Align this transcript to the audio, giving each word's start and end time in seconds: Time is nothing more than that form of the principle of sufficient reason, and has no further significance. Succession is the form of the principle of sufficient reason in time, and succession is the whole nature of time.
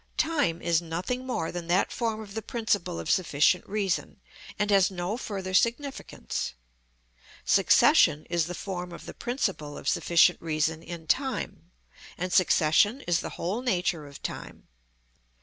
Time 0.17 0.63
is 0.63 0.81
nothing 0.81 1.27
more 1.27 1.51
than 1.51 1.67
that 1.67 1.91
form 1.91 2.21
of 2.21 2.33
the 2.33 2.41
principle 2.41 2.99
of 2.99 3.07
sufficient 3.07 3.63
reason, 3.69 4.19
and 4.57 4.71
has 4.71 4.89
no 4.89 5.15
further 5.15 5.53
significance. 5.53 6.55
Succession 7.45 8.25
is 8.27 8.47
the 8.47 8.55
form 8.55 8.91
of 8.93 9.05
the 9.05 9.13
principle 9.13 9.77
of 9.77 9.87
sufficient 9.87 10.41
reason 10.41 10.81
in 10.81 11.05
time, 11.05 11.69
and 12.17 12.33
succession 12.33 13.01
is 13.01 13.19
the 13.19 13.37
whole 13.37 13.61
nature 13.61 14.07
of 14.07 14.23
time. 14.23 14.67